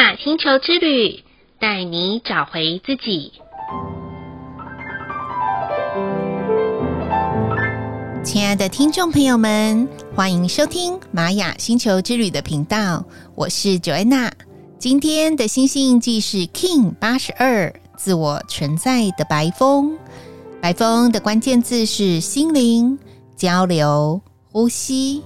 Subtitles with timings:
[0.00, 1.22] 雅星球之旅，
[1.58, 3.34] 带你找回自己。
[8.24, 9.86] 亲爱的听众朋友们，
[10.16, 13.04] 欢迎收听玛雅星球之旅的频道，
[13.34, 14.30] 我是 Joanna。
[14.78, 19.98] 今天的星星印记是 King 八十二，自我存在的白风。
[20.62, 22.98] 白风的关键字是心灵、
[23.36, 24.18] 交流、
[24.50, 25.22] 呼吸。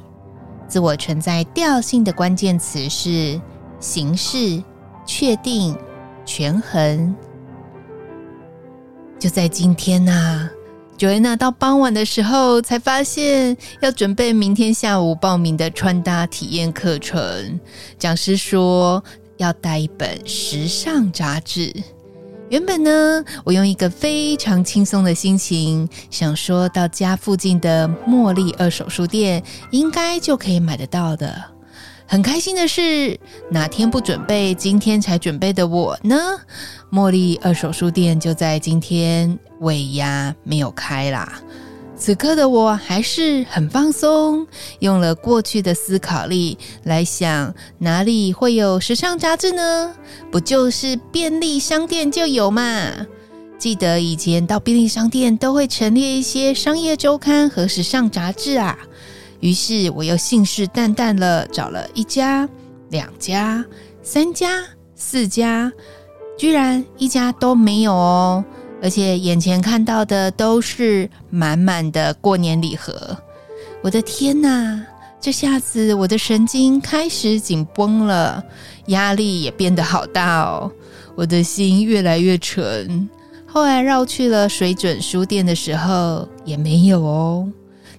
[0.66, 3.40] 自我存在调性的关键词是
[3.84, 4.62] 形式、
[5.04, 5.76] 确定、
[6.24, 7.14] 权衡。
[9.18, 10.50] 就在今天呐、啊
[10.96, 17.60] ，Joanna 到傍晚的时候才发现要准备明天下午报名的穿搭体验课程。
[17.98, 19.04] 讲师说
[19.36, 21.70] 要带一本时尚杂志。
[22.48, 31.53] 原本呢，我用一个非常轻松的心情，想说到家附近的茉莉二手书店，应该就可以买得到的。
[32.06, 33.18] 很开心的是，
[33.50, 36.16] 哪天不准备，今天才准备的我呢？
[36.92, 41.40] 茉莉二手书店就在今天尾牙没有开啦。
[41.96, 44.46] 此刻的我还是很放松，
[44.80, 49.94] 用了过去的思考力来想，哪里会有时尚杂志呢？
[50.30, 52.90] 不就是便利商店就有嘛？
[53.58, 58.76] 记得以前到便利商店都会陈列一些商业周刊和时尚杂志啊。
[59.44, 62.48] 于是我又信誓旦旦了，找了一家、
[62.88, 63.62] 两家、
[64.02, 64.64] 三家、
[64.94, 65.70] 四家，
[66.38, 68.42] 居然一家都没有哦。
[68.82, 73.14] 而且眼前看到的都是满满的过年礼盒，
[73.82, 74.82] 我的天哪！
[75.20, 78.42] 这下子我的神经开始紧绷了，
[78.86, 80.72] 压力也变得好大哦，
[81.14, 83.06] 我的心越来越沉。
[83.46, 87.46] 后来绕去了水准书店的时候，也没有哦。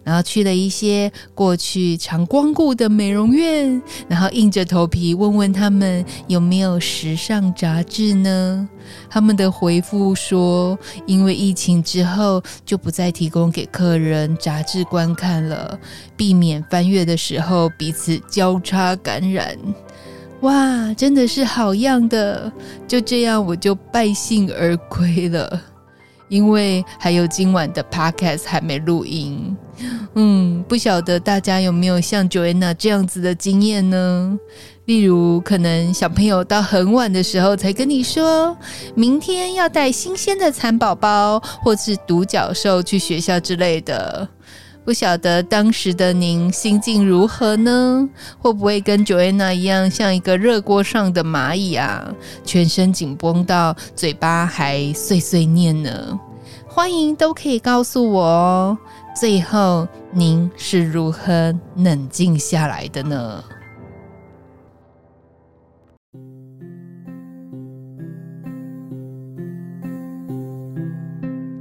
[0.06, 8.70] 然后去了一些过去常光顾的美容院，然后硬着头皮问问他们有没有时尚杂志呢？
[9.10, 10.77] 他们的回复说，
[11.08, 15.77] 因为疫情之后就不再提供给客人杂志观看了，
[16.15, 19.58] 避免翻阅的时候彼此交叉感染。
[20.42, 22.52] 哇，真的是好样的！
[22.88, 25.60] 就这样，我就败兴而归了。
[26.27, 29.55] 因为还有今晚的 podcast 还没录音，
[30.15, 34.37] 嗯，不晓得大家有没有像 Joanna 这样子的经验呢？
[34.85, 38.55] 例如，可能小朋友到很晚的时候才跟你说，
[38.93, 44.27] 明天要带新鲜的蚕宝宝或是独角兽去学校之类的。
[44.85, 48.07] 不晓得当时的您心境如何呢？
[48.37, 52.13] 会不会跟 Joanna 一样，像一个热锅上的蚂蚁啊，
[52.43, 56.19] 全身紧绷到嘴巴还碎碎念呢？
[56.67, 58.77] 欢迎都可以告诉我哦。
[59.19, 63.43] 最后，您是如何冷静下来的呢？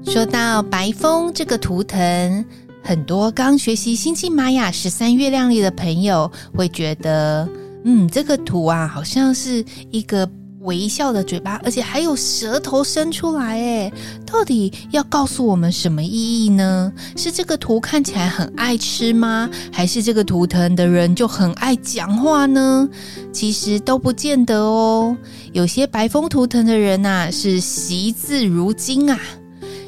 [0.04, 2.44] 说到白风这个图腾。
[2.84, 7.48] 很多刚学习星际玛雅十三月亮历的朋友会觉得，
[7.84, 10.28] 嗯，这个图啊，好像是一个
[10.60, 13.92] 微笑的嘴巴，而且还有舌头伸出来，诶，
[14.26, 16.92] 到底要告诉我们什么意义呢？
[17.16, 19.48] 是这个图看起来很爱吃吗？
[19.72, 22.86] 还是这个图腾的人就很爱讲话呢？
[23.32, 25.16] 其实都不见得哦。
[25.54, 29.18] 有些白风图腾的人呐，是惜字如金啊。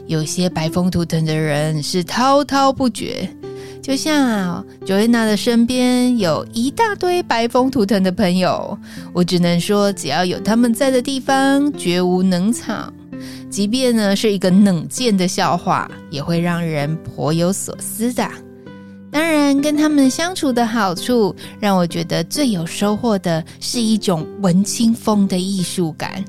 [0.07, 3.29] 有些白风图腾的人是滔滔不绝，
[3.83, 8.79] 就像啊，Joanna 的身边有一大堆白风图腾的朋友，
[9.13, 12.93] 我只能说，只要有他们在的地方，绝无能场。
[13.49, 18.29] 即便呢是一个冷箭的笑话，也会让人颇有所思的。
[19.11, 26.23] 当然，跟他们相处的好处，让我觉得最有收获的是一种文青风的艺术感。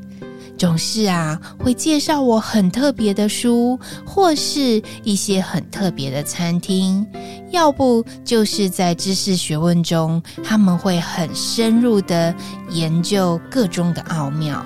[0.58, 7.06] 总是啊，会介绍我很特别的书，或是一些很特别的餐厅，
[7.52, 12.34] 要不就是在知识学问中，他们会很深入的
[12.70, 14.66] 研究个中的奥妙。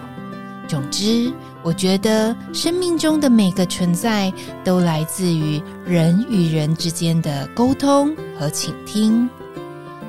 [0.68, 1.30] 总之，
[1.64, 4.32] 我觉得生命中的每个存在
[4.64, 9.30] 都来自于人与人之间的沟通和倾听。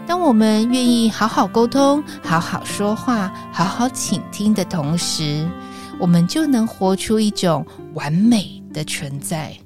[0.07, 5.49] 当我们愿意好好沟通、好好说话、好好倾听的同时，
[6.03, 7.65] 我们就能活出一种
[7.95, 9.57] 完美的存在，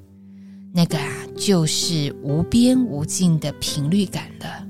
[0.71, 4.63] 那个啊，就是无边无尽的频率感了。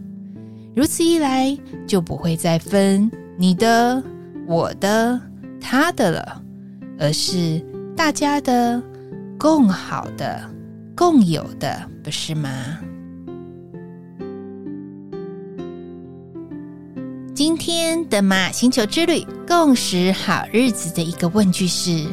[0.74, 4.02] 如此一来，就不会再分你的、
[4.48, 5.20] 我的、
[5.60, 6.42] 他的了，
[6.98, 7.62] 而是
[7.98, 8.82] 大家的、
[9.38, 10.50] 共好的、
[10.96, 12.80] 共有的，不是吗？
[17.38, 22.08] 今天的马星球之旅共识好日子的一个问句是：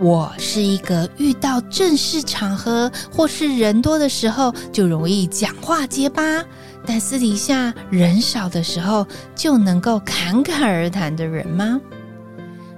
[0.00, 6.42] 我是一个遇到正式场合或是人多的时候就容易讲话结巴，
[6.86, 11.78] 但私底下人少的时候就能够侃侃而谈的人吗？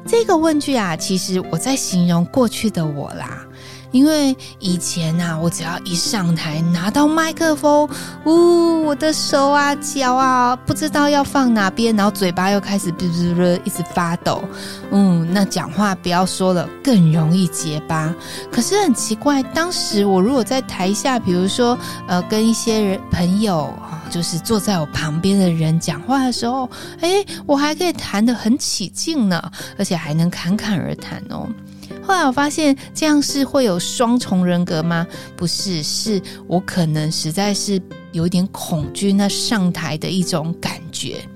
[0.08, 3.46] 这个问句啊，其实我在形容过去的我啦。
[3.94, 7.88] 因为以前呐、我只要一上台拿到麦克风，
[8.24, 14.42] 呜，我的手啊、脚啊，不知道要放哪边，然后嘴巴又开始哔哔哔一直发抖，
[14.90, 18.12] 嗯，那讲话不要说了，更容易结巴。
[18.50, 26.68] 可是很奇怪，当时我如果在台下，比如说呃，跟一些人朋友啊，就是坐在我旁边的人讲话的时候，
[27.00, 29.40] 诶，我还可以谈得很起劲呢，
[29.78, 31.48] 而且还能侃侃而谈哦。
[32.06, 35.06] 后来我发现这样是会有双重人格吗？
[35.36, 37.80] 不是，是我可能实在是
[38.12, 41.26] 有点恐惧那上台的一种感觉。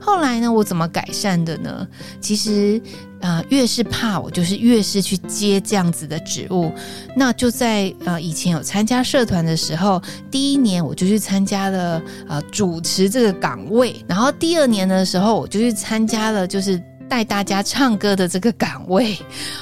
[0.00, 1.88] 后来呢，我怎么改善的呢？
[2.20, 2.80] 其实，
[3.20, 6.70] 呃，越是怕我，就是越是去接这样子的职务。
[7.16, 10.00] 那就在呃以前有参加社团的时候，
[10.30, 16.80] 第一年我就去参加了呃主持这个岗位，然后第二年的时候我就去参加了就是。
[17.08, 19.18] 带大家唱歌的这个岗位，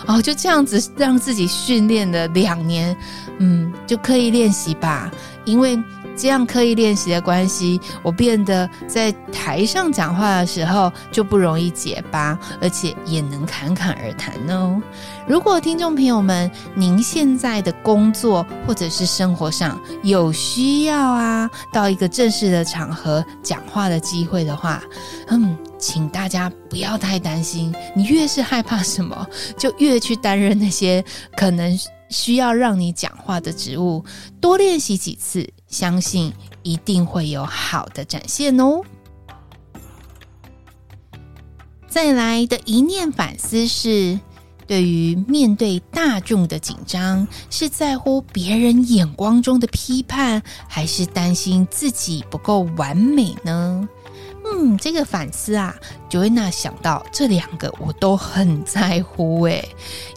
[0.06, 2.96] 哦，就这样子让自己训练了两年，
[3.38, 5.10] 嗯，就刻意练习吧。
[5.44, 5.76] 因为
[6.16, 14.80] 这样刻意练习的关系，我变得在台上讲话的时候就不容易结巴，而且也能侃侃而谈哦。
[15.26, 24.80] 如果听众朋友们，您现在的工作或者是生活上有需要啊，到一个正式的场合讲话的机会的话，
[25.26, 25.58] 嗯。
[25.82, 29.26] 请大家不要太担心，你越是害怕什么，
[29.58, 31.04] 就越去担任那些
[31.36, 31.76] 可能
[32.08, 34.04] 需要让你讲话的职务。
[34.40, 36.32] 多练习几次，相信
[36.62, 38.80] 一定会有好的展现哦。
[41.88, 44.20] 再来的一念反思是，
[44.68, 53.88] 对于面对大众的紧张，是在乎别人眼光中的批判，还是担心自己不够完美呢？
[54.52, 55.74] 嗯，这个反思啊
[56.10, 59.66] ，Joanna 想到这两个我都很在乎诶，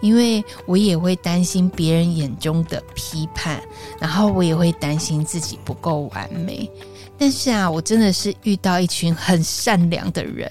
[0.01, 3.61] 因为我也会担心别人眼中的批判，
[3.99, 6.69] 然后我也会担心自己不够完美。
[7.17, 10.49] 但是啊，我真的是遇到一群很善良的人，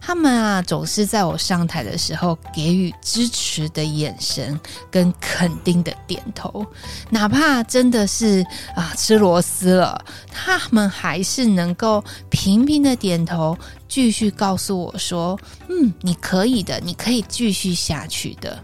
[0.00, 4.58] 他们啊总是在我上台的时候给予支持的眼神
[4.90, 6.66] 跟肯定的点头，
[7.10, 13.56] 哪怕真的是啊吃螺丝了，他们还是能够频频的点头，
[13.88, 15.38] 继续告诉我说
[15.70, 18.58] ：“嗯，你可以的，你可以继续下去的。”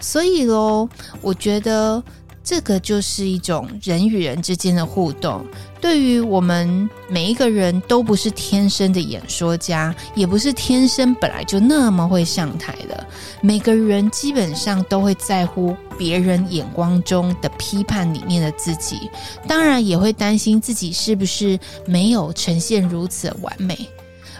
[0.00, 0.88] 所以喽，
[1.20, 2.02] 我觉得。
[2.44, 5.44] 这个就是一种人与人之间的互动。
[5.80, 13.06] 对于我们每一个人都不是天生的演说家，也不是天生本来就那么会上台的。
[13.40, 19.10] 每个人基本上都会在乎别人眼光中的批判里面的自己，
[19.48, 23.76] 当然也会担心自己是不是没有呈现如此完美。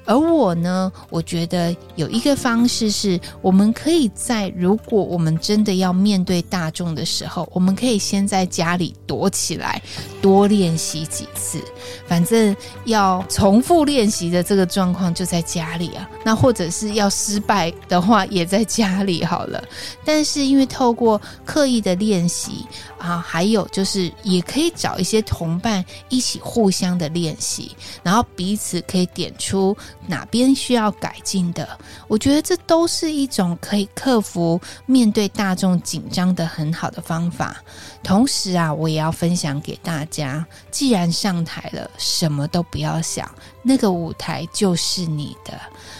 [0.05, 9.81] 而我呢，我觉得有一个方式是，我们可以在如果我们真的要面对大众的时候，我们可以先在家里躲起来，
[10.21, 11.63] 多练习几次。
[12.07, 16.09] 反正要重复练习的这个状况就在家里啊。
[16.25, 19.63] 那或者是要失败的话，也在家里好了。
[20.05, 22.67] 但是因为透过刻意的练习
[23.03, 29.77] 啊，还有就是也可以找一些同伴一起互相的练习，然后彼此可以点出。
[30.07, 31.79] 哪边需要改进的？
[32.07, 37.57] 我觉得这都是一种可以克服面对大众紧张的很好的方法。
[38.05, 43.29] 同时啊，我也要分享给大家：既然上台了，什么都不要想，
[43.63, 45.59] 那个舞台就是你的。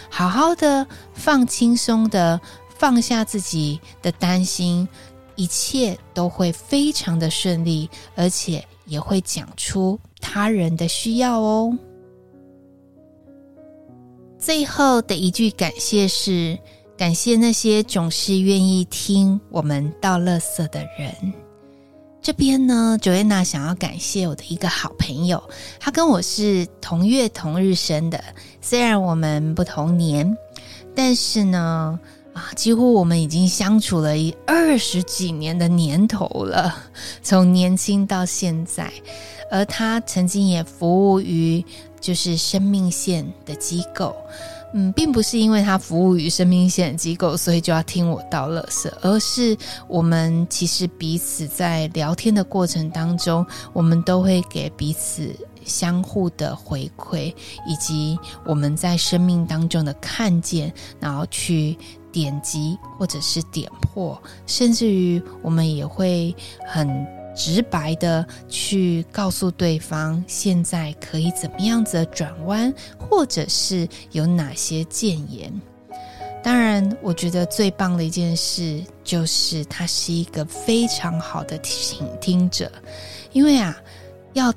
[0.09, 2.39] 好好的放轻松的
[2.77, 4.87] 放下自己的担心，
[5.35, 11.77] 一切都会非常的顺利，而且也会讲出他人的需要哦。
[14.37, 16.57] 最后的一句感谢是：
[16.97, 21.33] 感谢那些总是愿意听我们倒垃圾的人。
[22.21, 25.43] 这边呢，Joanna 想要感谢我的一个好朋友，
[25.79, 28.23] 他跟我是同月同日生的，
[28.61, 30.37] 虽然我们不同年，
[30.95, 31.99] 但是呢，
[32.33, 36.75] 啊，几乎我们已经相处了一二十几年的年头了，
[37.23, 38.91] 从年轻到现在，
[39.49, 41.63] 而他曾经也服务于。
[42.03, 44.13] 就是生命线的机构，
[44.73, 55.33] 嗯，并不是因为他服务于生命线的机构，所以就要听我倒垃圾，而是我们其实彼此在聊天的过程当中，我们都会给彼此
[55.65, 57.33] 相互的回馈，
[57.67, 61.77] 以及我们在生命当中的看见，然后去
[62.11, 66.35] 点击或者是点破，甚至于我们也会
[66.67, 67.05] 很
[67.35, 75.51] 直白的去告诉对方，现在可以怎么样子的转弯，或者是有哪些建言。
[76.43, 82.69] 当然，我觉得最棒的一件事就是他是一个非常好的倾听者，
[83.31, 83.75] 因为啊，
[84.33, 84.53] 要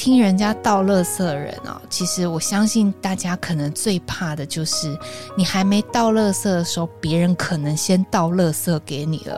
[0.00, 4.96] 听人家倒垃圾的人哦，其实我相信大家可能最怕的就是
[5.36, 9.36] 你还没倒垃圾的时候，别人可能先倒垃圾给你了，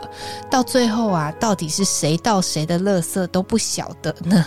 [0.50, 4.44] 到最后啊，到底是谁倒谁的垃圾都不晓得呢。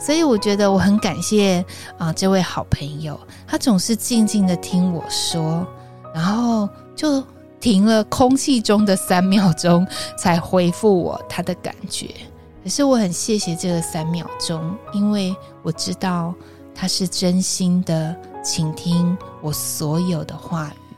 [0.00, 1.64] 所以我觉得我很感谢
[1.98, 5.64] 啊，这位好朋友，他总是静静的听我说，
[6.12, 6.68] 然后。
[6.96, 7.20] 就
[7.58, 9.84] 停了空气中的三秒钟，
[10.16, 12.08] 才回复我他的感觉。
[12.64, 16.34] 可是我很谢谢这个三秒钟，因为我知道
[16.74, 20.96] 他是真心的倾听我所有的话语，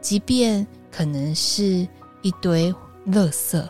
[0.00, 1.86] 即便可能是
[2.22, 2.72] 一堆
[3.08, 3.68] 垃圾，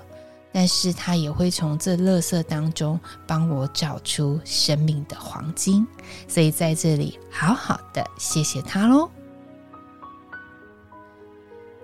[0.52, 5.86] 但是他也会从这垃圾当中帮我找出生命的黄金。
[6.28, 9.08] 所以在这里好好的谢谢他喽。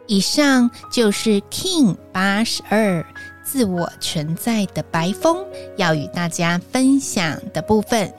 [0.06, 3.04] 以上就是 King 八十二
[3.50, 5.42] 自我存在的白风
[5.78, 8.12] 要与大家分享的部分。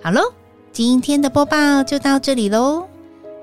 [0.00, 0.20] 好喽，
[0.70, 2.86] 今天的播报就到这里喽。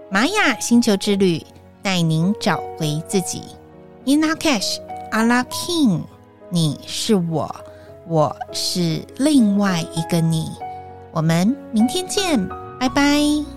[0.10, 1.46] 玛雅星球之旅
[1.84, 3.42] 带您找回自己。
[4.06, 4.78] In Lak'ech,
[5.12, 6.00] Ala K'in，
[6.50, 7.54] 你是我，
[8.08, 10.50] 我是另外一个你。
[11.12, 12.48] 我们明天见，
[12.80, 13.57] 拜拜。